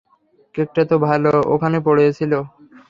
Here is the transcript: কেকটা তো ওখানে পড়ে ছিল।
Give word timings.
কেকটা 0.55 0.81
তো 0.89 0.95
ওখানে 1.53 1.77
পড়ে 1.85 2.05
ছিল। 2.17 2.31